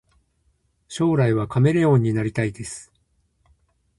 [0.87, 2.91] 将来はカメレオンになりたいです